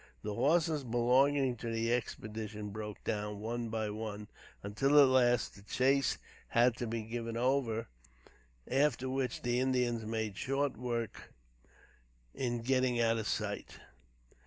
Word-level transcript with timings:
The 0.23 0.33
horses 0.33 0.83
belonging 0.83 1.57
to 1.57 1.69
the 1.71 1.93
Expedition 1.93 2.71
broke 2.71 3.03
down, 3.03 3.39
one 3.39 3.69
by 3.69 3.91
one, 3.91 4.29
until 4.63 4.99
at 4.99 5.07
last, 5.07 5.53
the 5.53 5.61
chase 5.61 6.17
had 6.47 6.75
to 6.77 6.87
be 6.87 7.03
given 7.03 7.37
over, 7.37 7.87
after 8.67 9.07
which 9.07 9.43
the 9.43 9.59
Indians 9.59 10.03
made 10.03 10.35
short 10.37 10.75
work 10.75 11.31
in 12.33 12.63
getting 12.63 12.99
out 12.99 13.19
of 13.19 13.27
sight. 13.27 13.77